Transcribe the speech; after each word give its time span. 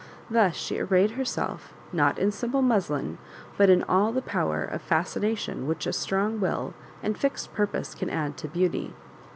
Thus 0.31 0.55
she 0.55 0.79
ar 0.79 0.85
rayed 0.87 1.11
herself, 1.11 1.75
not 1.93 2.17
in 2.17 2.31
simple 2.31 2.63
muslin, 2.63 3.19
but 3.55 3.69
in 3.69 3.83
all 3.83 4.11
the 4.11 4.23
power 4.23 4.63
of 4.63 4.81
fascination 4.81 5.67
which 5.67 5.85
a 5.85 5.93
strong 5.93 6.39
will 6.39 6.73
and 7.03 7.15
fixed 7.15 7.53
purpose 7.53 7.93
can 7.93 8.09
add 8.09 8.35
to 8.37 8.47
beauty. 8.47 8.95